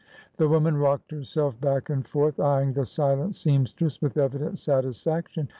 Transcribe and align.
The 0.37 0.49
woman 0.49 0.77
rocked 0.77 1.11
herself 1.11 1.61
back 1.61 1.87
and 1.87 2.03
forth, 2.07 2.39
eying 2.39 2.73
the 2.73 2.85
silent 2.85 3.35
seamstress 3.35 4.01
with 4.01 4.17
evident 4.17 4.57
satisfaction. 4.57 5.47